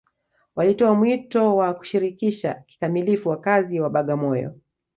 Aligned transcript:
walitoa 0.55 0.93
mwito 0.95 1.55
wa 1.55 1.73
kushirikisha 1.73 2.53
kikamilifu 2.53 3.29
wakazi 3.29 3.79
wa 3.79 3.89
bagamoyo 3.89 4.53